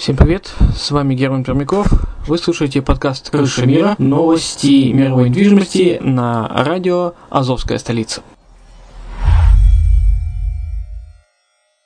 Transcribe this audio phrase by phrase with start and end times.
[0.00, 1.86] Всем привет, с вами Герман Пермяков.
[2.26, 3.96] Вы слушаете подкаст «Крыша мира.
[3.98, 8.22] Новости мировой недвижимости» на радио «Азовская столица».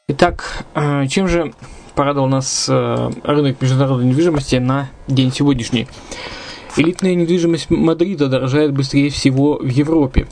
[0.07, 1.53] Итак, э, чем же
[1.97, 5.89] порадовал нас э, рынок международной недвижимости на день сегодняшний?
[6.77, 10.27] Элитная недвижимость Мадрида дорожает быстрее всего в Европе.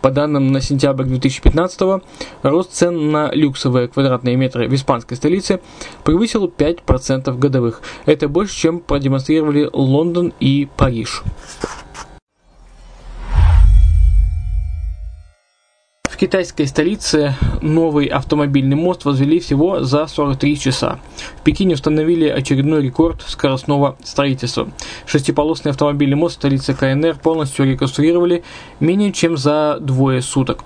[0.00, 2.02] По данным на сентябрь 2015
[2.42, 5.60] рост цен на люксовые квадратные метры в испанской столице
[6.04, 7.82] превысил 5% годовых.
[8.06, 11.24] Это больше, чем продемонстрировали Лондон и Париж.
[16.18, 20.98] Китайской столице новый автомобильный мост возвели всего за 43 часа.
[21.36, 24.68] В Пекине установили очередной рекорд скоростного строительства.
[25.06, 28.42] Шестиполосный автомобильный мост в столице КНР полностью реконструировали
[28.80, 30.64] менее чем за двое суток.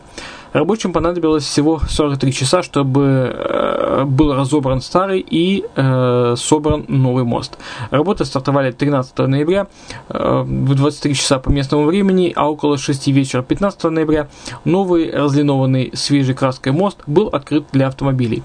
[0.52, 7.58] Рабочим понадобилось всего 43 часа, чтобы э, был разобран старый и э, собран новый мост.
[7.90, 9.66] Работы стартовали 13 ноября
[10.10, 14.28] э, в 23 часа по местному времени, а около 6 вечера 15 ноября
[14.64, 18.42] новый разлинованный свежей краской мост был открыт для автомобилей.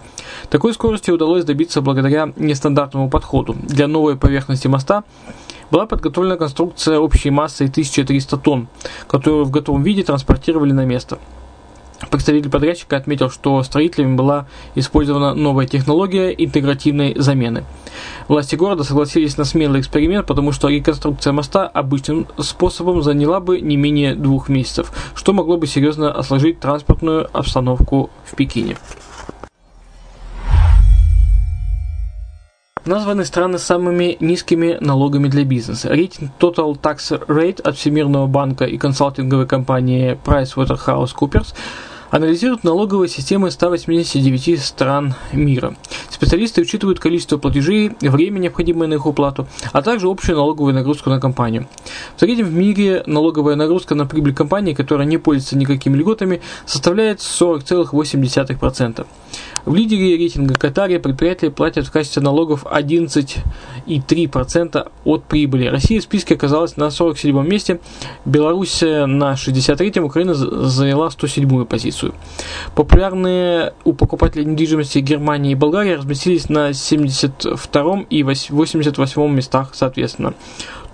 [0.50, 3.53] Такой скорости удалось добиться благодаря нестандартному подходу.
[3.63, 5.03] Для новой поверхности моста
[5.72, 8.69] была подготовлена конструкция общей массой 1300 тонн,
[9.07, 11.18] которую в готовом виде транспортировали на место.
[12.12, 17.66] Представитель подрядчика отметил, что строителями была использована новая технология интегративной замены.
[18.28, 23.78] Власти города согласились на смелый эксперимент, потому что реконструкция моста обычным способом заняла бы не
[23.78, 28.78] менее двух месяцев, что могло бы серьезно осложнить транспортную обстановку в Пекине.
[32.88, 35.90] Названы страны с самыми низкими налогами для бизнеса.
[35.90, 41.53] Рейтинг Total Tax Rate от Всемирного банка и консалтинговой компании PricewaterhouseCoopers
[42.12, 45.75] анализируют налоговые системы 189 стран мира.
[46.09, 51.19] Специалисты учитывают количество платежей, время, необходимое на их уплату, а также общую налоговую нагрузку на
[51.19, 51.68] компанию.
[52.16, 57.19] В среднем в мире налоговая нагрузка на прибыль компании, которая не пользуется никакими льготами, составляет
[57.19, 59.06] 40,8%.
[59.68, 65.68] В лидере рейтинга Катаре предприятия платят в качестве налогов 11,3% от прибыли.
[65.68, 67.81] Россия в списке оказалась на 47 месте,
[68.24, 72.14] Беларусь на 63-м, Украина заняла 107-ю позицию.
[72.75, 80.34] Популярные у покупателей недвижимости Германии и Болгарии разместились на 72 и 88 местах соответственно.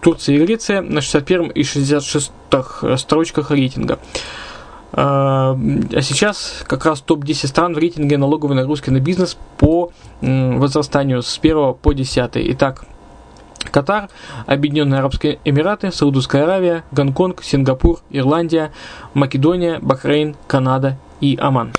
[0.01, 2.31] Турция и Греция на 61 и 66
[2.97, 3.99] строчках рейтинга.
[4.95, 5.57] А
[6.01, 9.91] сейчас как раз топ-10 стран в рейтинге налоговой нагрузки на бизнес по
[10.21, 12.31] возрастанию с 1 по 10.
[12.35, 12.85] Итак,
[13.71, 14.09] Катар,
[14.45, 18.71] Объединенные Арабские Эмираты, Саудовская Аравия, Гонконг, Сингапур, Ирландия,
[19.15, 21.73] Македония, Бахрейн, Канада и Оман.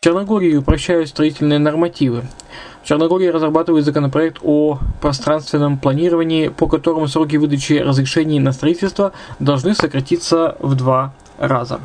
[0.00, 2.24] Черногории упрощают строительные нормативы.
[2.84, 9.74] В Черногории разрабатывают законопроект о пространственном планировании, по которому сроки выдачи разрешений на строительство должны
[9.74, 11.80] сократиться в два раза.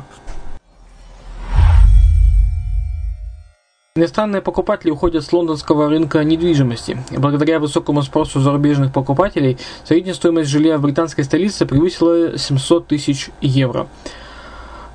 [3.96, 7.02] Иностранные покупатели уходят с лондонского рынка недвижимости.
[7.16, 13.88] Благодаря высокому спросу зарубежных покупателей, средняя стоимость жилья в британской столице превысила 700 тысяч евро.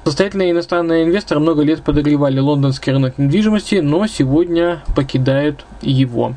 [0.05, 6.35] Состоятельные иностранные инвесторы много лет подогревали лондонский рынок недвижимости, но сегодня покидают его.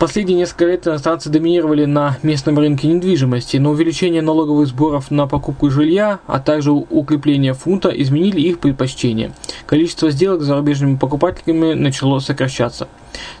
[0.00, 5.68] Последние несколько лет иностранцы доминировали на местном рынке недвижимости, но увеличение налоговых сборов на покупку
[5.68, 9.34] жилья, а также укрепление фунта изменили их предпочтения.
[9.66, 12.88] Количество сделок с зарубежными покупателями начало сокращаться.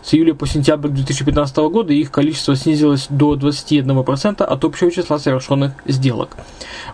[0.02, 5.72] С июля по сентябрь 2015 года их количество снизилось до 21% от общего числа совершенных
[5.86, 6.36] сделок.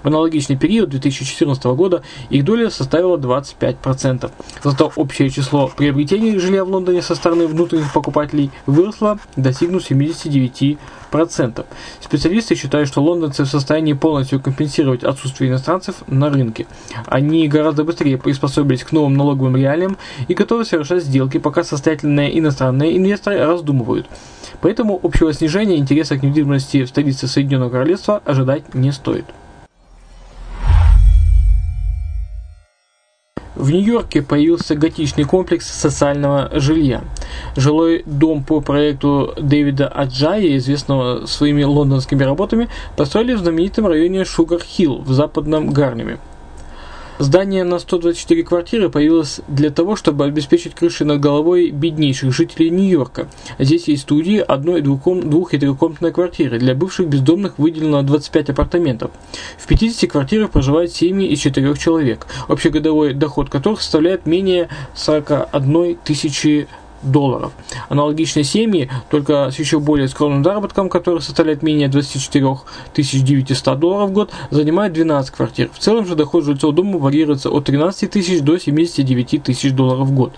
[0.03, 4.31] В аналогичный период 2014 года их доля составила 25%.
[4.63, 9.19] Зато общее число приобретений жилья в Лондоне со стороны внутренних покупателей выросло,
[9.57, 11.65] достигнув 79%.
[12.01, 16.67] Специалисты считают, что лондонцы в состоянии полностью компенсировать отсутствие иностранцев на рынке.
[17.07, 19.97] Они гораздо быстрее приспособились к новым налоговым реалиям
[20.29, 24.07] и готовы совершать сделки, пока состоятельные иностранные инвесторы раздумывают.
[24.61, 29.25] Поэтому общего снижения интереса к недвижимости в столице Соединенного Королевства ожидать не стоит.
[33.57, 37.03] В Нью-Йорке появился готичный комплекс социального жилья.
[37.57, 45.03] Жилой дом по проекту Дэвида Аджая, известного своими лондонскими работами, построили в знаменитом районе Шугар-Хилл
[45.03, 46.19] в западном Гарнеме.
[47.19, 53.29] Здание на 124 квартиры появилось для того, чтобы обеспечить крыши над головой беднейших жителей Нью-Йорка.
[53.59, 56.59] Здесь есть студии, одной, двухком, двух- и трехкомнатной квартиры.
[56.59, 59.13] Для бывших бездомных выделено 25 апартаментов.
[59.57, 66.51] В 50 квартирах проживают семьи из 4 человек, общегодовой доход которых составляет менее 41 тысячи
[66.51, 66.71] долларов.
[67.89, 72.59] Аналогичные семьи, только с еще более скромным заработком, который составляет менее 24
[72.95, 75.71] 900 долларов в год, занимают 12 квартир.
[75.73, 80.15] В целом же доход жильцов дома варьируется от 13 тысяч до 79 тысяч долларов в
[80.15, 80.33] год.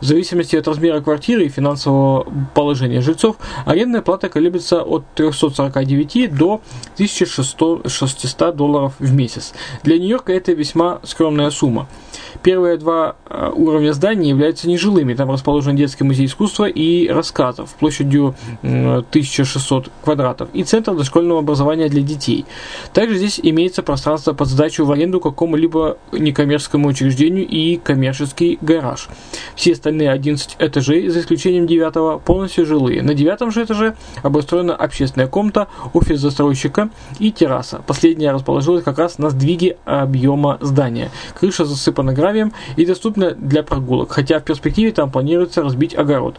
[0.00, 6.60] В зависимости от размера квартиры и финансового положения жильцов, арендная плата колеблется от 349 до
[6.94, 9.52] 1600 долларов в месяц.
[9.82, 11.88] Для Нью-Йорка это весьма скромная сумма.
[12.46, 15.14] Первые два э, уровня здания являются нежилыми.
[15.14, 22.02] Там расположен детский музей искусства и рассказов площадью 1600 квадратов и центр дошкольного образования для
[22.02, 22.44] детей.
[22.92, 29.08] Также здесь имеется пространство под сдачу в аренду какому-либо некоммерческому учреждению и коммерческий гараж.
[29.56, 33.02] Все остальные 11 этажей, за исключением девятого, полностью жилые.
[33.02, 37.82] На девятом же этаже обустроена общественная комната, офис застройщика и терраса.
[37.84, 41.10] Последняя расположилась как раз на сдвиге объема здания.
[41.34, 46.36] Крыша засыпана гравием гравием и доступна для прогулок, хотя в перспективе там планируется разбить огород.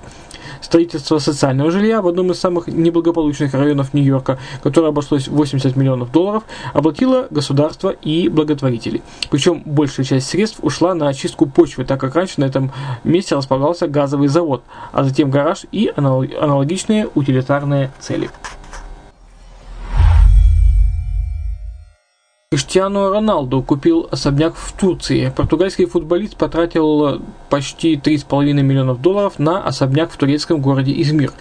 [0.62, 6.44] Строительство социального жилья в одном из самых неблагополучных районов Нью-Йорка, которое обошлось 80 миллионов долларов,
[6.74, 9.02] оплатило государство и благотворители.
[9.30, 12.72] Причем большая часть средств ушла на очистку почвы, так как раньше на этом
[13.04, 18.30] месте располагался газовый завод, а затем гараж и аналогичные утилитарные цели.
[22.50, 25.34] Криштиану Роналду купил особняк в Турции.
[25.36, 31.34] Португальский футболист потратил почти 3,5 миллионов долларов на особняк в турецком городе Измир.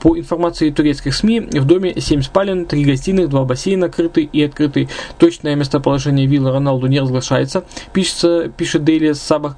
[0.00, 4.90] По информации турецких СМИ, в доме 7 спален, 3 гостиных, 2 бассейна, крытый и открытый.
[5.16, 7.64] Точное местоположение виллы Роналду не разглашается,
[7.94, 9.56] пишется, пишет Дейли Сабах.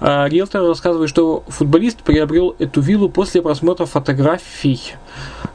[0.00, 4.94] Риэлтор рассказывает, что футболист приобрел эту виллу после просмотра фотографий.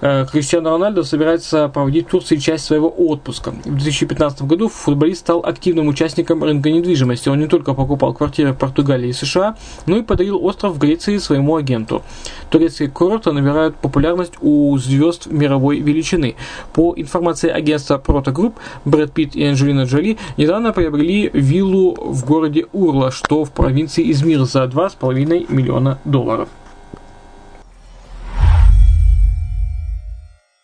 [0.02, 3.52] Э, Криштиану Рональдо собирается проводить в Турции часть своего отпуска.
[3.52, 7.30] В 2015 году футболист стал активным участником рынка недвижимости.
[7.30, 9.56] Он не только покупал квартиры в Португалии и США,
[9.86, 12.04] но и подарил остров в Греции своему агенту.
[12.50, 16.36] Турецкие курорты набирают популярность у звезд мировой величины.
[16.74, 23.12] По информации агентства Group, Брэд Питт и Анджелина Джоли недавно приобрели виллу в городе Урла,
[23.12, 26.50] что в провинции Измир мир за 2,5 миллиона долларов.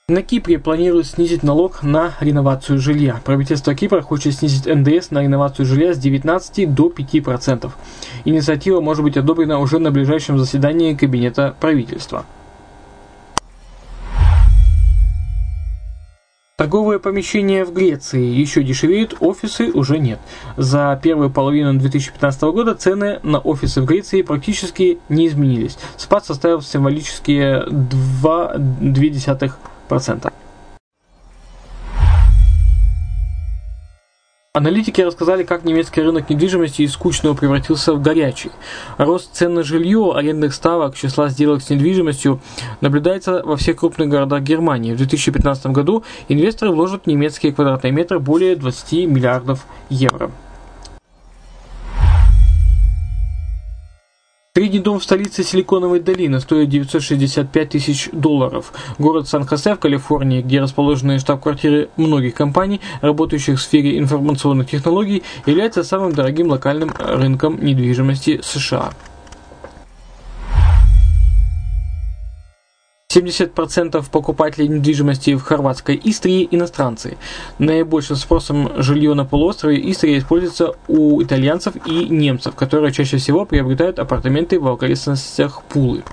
[0.09, 3.21] На Кипре планируют снизить налог на реновацию жилья.
[3.23, 7.69] Правительство Кипра хочет снизить НДС на реновацию жилья с 19 до 5%.
[8.25, 12.25] Инициатива может быть одобрена уже на ближайшем заседании Кабинета правительства.
[16.57, 20.19] Торговые помещения в Греции еще дешевеют, офисы уже нет.
[20.57, 25.77] За первую половину 2015 года цены на офисы в Греции практически не изменились.
[25.97, 29.51] Спад составил символические 2,2%.
[34.51, 38.51] Аналитики рассказали, как немецкий рынок недвижимости из скучного превратился в горячий.
[38.97, 42.41] Рост цен на жилье, арендных ставок, числа сделок с недвижимостью
[42.81, 44.93] наблюдается во всех крупных городах Германии.
[44.93, 50.31] В 2015 году инвесторы вложат в немецкие квадратные метры более 20 миллиардов евро.
[54.55, 58.73] Средний дом в столице Силиконовой долины стоит 965 тысяч долларов.
[58.97, 65.83] Город Сан-Хосе в Калифорнии, где расположены штаб-квартиры многих компаний, работающих в сфере информационных технологий, является
[65.83, 68.91] самым дорогим локальным рынком недвижимости США.
[73.11, 77.17] 70% покупателей недвижимости в хорватской Истрии– иностранцы.
[77.57, 83.97] Наибольшим спросом жилье на полуострове Истрия используется у итальянцев и немцев, которые чаще всего приобретают
[83.97, 86.03] апартаменты в окрестностях Пулы.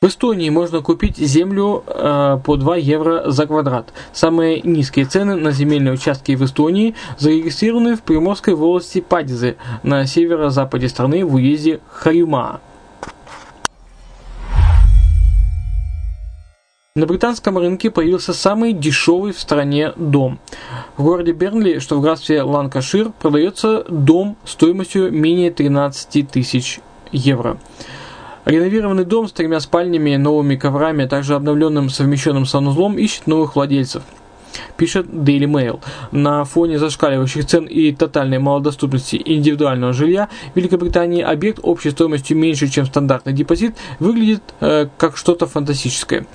[0.00, 3.92] В Эстонии можно купить землю э, по 2 евро за квадрат.
[4.12, 10.88] Самые низкие цены на земельные участки в Эстонии зарегистрированы в Приморской волости Падизе на северо-западе
[10.88, 12.60] страны в уезде Харюма.
[17.00, 20.38] На британском рынке появился самый дешевый в стране дом.
[20.98, 26.80] В городе Бернли, что в графстве Ланкашир, продается дом стоимостью менее 13 тысяч
[27.10, 27.56] евро.
[28.44, 34.02] Реновированный дом с тремя спальнями, новыми коврами, а также обновленным совмещенным санузлом ищет новых владельцев–
[34.76, 35.80] пишет Daily Mail.
[36.12, 42.68] На фоне зашкаливающих цен и тотальной малодоступности индивидуального жилья в Великобритании объект общей стоимостью меньше,
[42.68, 46.26] чем стандартный депозит, выглядит э, как что-то фантастическое.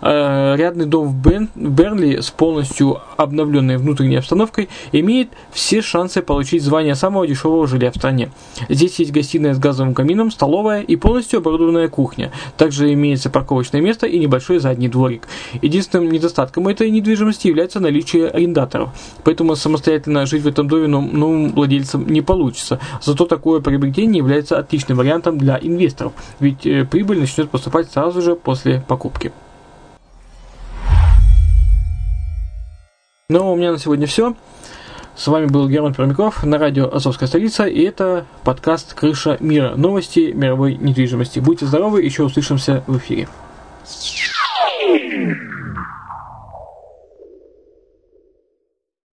[0.00, 6.22] Э, рядный дом в, Бен, в Бернли с полностью обновленной внутренней обстановкой имеет все шансы
[6.22, 8.30] получить звание самого дешевого жилья в стране.
[8.68, 12.32] Здесь есть гостиная с газовым камином, столовая и полностью оборудованная кухня.
[12.56, 15.28] Также имеется парковочное место и небольшой задний дворик.
[15.62, 18.90] Единственным недостатком этой недвижимости является является наличие арендаторов.
[19.24, 22.78] Поэтому самостоятельно жить в этом доме новым владельцам не получится.
[23.00, 28.36] Зато такое приобретение является отличным вариантом для инвесторов, ведь э, прибыль начнет поступать сразу же
[28.36, 29.32] после покупки.
[33.30, 34.34] Ну, у меня на сегодня все.
[35.16, 39.74] С вами был Герман Пермяков на радио «Азовская столица», и это подкаст «Крыша мира.
[39.76, 41.38] Новости мировой недвижимости».
[41.38, 43.28] Будьте здоровы, еще услышимся в эфире.